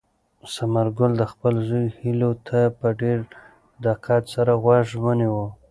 [0.53, 3.19] ثمرګل د خپل زوی هیلو ته په ډېر
[3.85, 5.43] دقت سره غوږ ونیو.